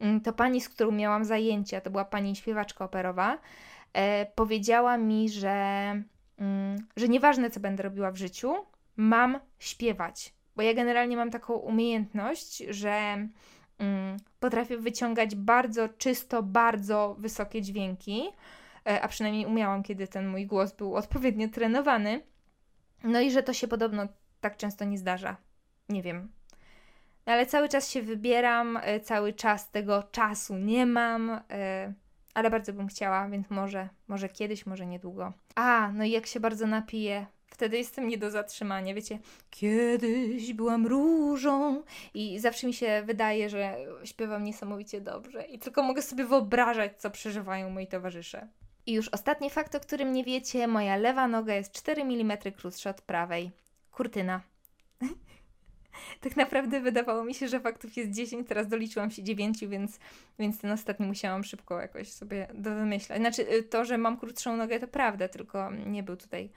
mm, 0.00 0.20
to 0.20 0.32
pani, 0.32 0.60
z 0.60 0.68
którą 0.68 0.90
miałam 0.90 1.24
zajęcia, 1.24 1.80
to 1.80 1.90
była 1.90 2.04
pani 2.04 2.36
śpiewaczka 2.36 2.84
operowa, 2.84 3.38
powiedziała 4.34 4.96
mi, 4.96 5.28
że, 5.28 5.50
mm, 6.38 6.76
że 6.96 7.08
nieważne 7.08 7.50
co 7.50 7.60
będę 7.60 7.82
robiła 7.82 8.10
w 8.10 8.16
życiu, 8.16 8.54
mam 8.96 9.40
śpiewać. 9.58 10.34
Bo 10.56 10.62
ja 10.62 10.74
generalnie 10.74 11.16
mam 11.16 11.30
taką 11.30 11.54
umiejętność, 11.54 12.58
że 12.58 12.90
mm, 13.78 14.16
potrafię 14.40 14.78
wyciągać 14.78 15.36
bardzo 15.36 15.88
czysto, 15.88 16.42
bardzo 16.42 17.16
wysokie 17.18 17.62
dźwięki, 17.62 18.22
e, 18.88 19.02
a 19.02 19.08
przynajmniej 19.08 19.46
umiałam, 19.46 19.82
kiedy 19.82 20.08
ten 20.08 20.28
mój 20.28 20.46
głos 20.46 20.72
był 20.72 20.96
odpowiednio 20.96 21.48
trenowany. 21.48 22.22
No 23.04 23.20
i 23.20 23.30
że 23.30 23.42
to 23.42 23.52
się 23.52 23.68
podobno 23.68 24.08
tak 24.40 24.56
często 24.56 24.84
nie 24.84 24.98
zdarza. 24.98 25.36
Nie 25.88 26.02
wiem. 26.02 26.32
Ale 27.24 27.46
cały 27.46 27.68
czas 27.68 27.90
się 27.90 28.02
wybieram, 28.02 28.78
e, 28.82 29.00
cały 29.00 29.32
czas 29.32 29.70
tego 29.70 30.02
czasu 30.02 30.56
nie 30.56 30.86
mam. 30.86 31.40
Ale 32.40 32.50
bardzo 32.50 32.72
bym 32.72 32.88
chciała, 32.88 33.28
więc 33.28 33.50
może, 33.50 33.88
może 34.08 34.28
kiedyś, 34.28 34.66
może 34.66 34.86
niedługo. 34.86 35.32
A, 35.54 35.92
no 35.94 36.04
i 36.04 36.10
jak 36.10 36.26
się 36.26 36.40
bardzo 36.40 36.66
napiję, 36.66 37.26
wtedy 37.46 37.78
jestem 37.78 38.08
nie 38.08 38.18
do 38.18 38.30
zatrzymania. 38.30 38.94
Wiecie, 38.94 39.18
kiedyś 39.50 40.52
byłam 40.52 40.86
różą 40.86 41.82
i 42.14 42.38
zawsze 42.38 42.66
mi 42.66 42.74
się 42.74 43.02
wydaje, 43.06 43.50
że 43.50 43.76
śpiewam 44.04 44.44
niesamowicie 44.44 45.00
dobrze 45.00 45.42
i 45.42 45.58
tylko 45.58 45.82
mogę 45.82 46.02
sobie 46.02 46.24
wyobrażać, 46.24 47.00
co 47.00 47.10
przeżywają 47.10 47.70
moi 47.70 47.86
towarzysze. 47.86 48.48
I 48.86 48.92
już 48.92 49.08
ostatni 49.08 49.50
fakt, 49.50 49.74
o 49.74 49.80
którym 49.80 50.12
nie 50.12 50.24
wiecie, 50.24 50.66
moja 50.66 50.96
lewa 50.96 51.28
noga 51.28 51.54
jest 51.54 51.72
4 51.72 52.02
mm 52.02 52.38
krótsza 52.56 52.90
od 52.90 53.00
prawej. 53.00 53.50
Kurtyna. 53.90 54.40
Tak 56.20 56.36
naprawdę 56.36 56.80
wydawało 56.80 57.24
mi 57.24 57.34
się, 57.34 57.48
że 57.48 57.60
faktów 57.60 57.96
jest 57.96 58.10
10, 58.10 58.48
teraz 58.48 58.68
doliczyłam 58.68 59.10
się 59.10 59.22
9, 59.22 59.66
więc, 59.66 59.98
więc 60.38 60.58
ten 60.58 60.70
ostatni 60.70 61.06
musiałam 61.06 61.44
szybko 61.44 61.80
jakoś 61.80 62.08
sobie 62.08 62.48
dowymyślać. 62.54 63.18
Znaczy, 63.18 63.52
y, 63.52 63.62
to, 63.62 63.84
że 63.84 63.98
mam 63.98 64.16
krótszą 64.16 64.56
nogę, 64.56 64.80
to 64.80 64.88
prawda, 64.88 65.28
tylko 65.28 65.70
nie 65.70 66.02
był 66.02 66.16
tutaj 66.16 66.50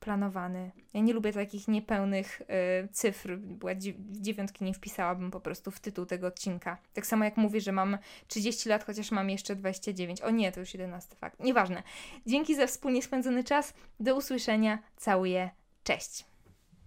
planowany. 0.00 0.70
Ja 0.94 1.00
nie 1.00 1.12
lubię 1.12 1.32
takich 1.32 1.68
niepełnych 1.68 2.40
y, 2.40 2.88
cyfr, 2.92 3.36
była 3.36 3.72
dziewiątki 4.10 4.64
nie 4.64 4.74
wpisałabym 4.74 5.30
po 5.30 5.40
prostu 5.40 5.70
w 5.70 5.80
tytuł 5.80 6.06
tego 6.06 6.26
odcinka. 6.26 6.78
Tak 6.94 7.06
samo 7.06 7.24
jak 7.24 7.36
mówię, 7.36 7.60
że 7.60 7.72
mam 7.72 7.98
30 8.28 8.68
lat, 8.68 8.84
chociaż 8.84 9.10
mam 9.10 9.30
jeszcze 9.30 9.56
29. 9.56 10.20
O 10.20 10.30
nie, 10.30 10.52
to 10.52 10.60
już 10.60 10.74
11 10.74 11.16
fakt. 11.16 11.40
Nieważne. 11.40 11.82
Dzięki 12.26 12.54
za 12.56 12.66
wspólnie 12.66 13.02
spędzony 13.02 13.44
czas. 13.44 13.74
Do 14.00 14.16
usłyszenia. 14.16 14.78
Całuję. 14.96 15.50
Cześć. 15.84 16.24